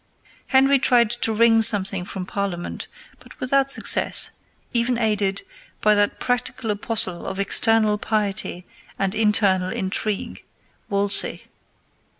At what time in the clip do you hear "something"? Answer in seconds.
1.61-2.05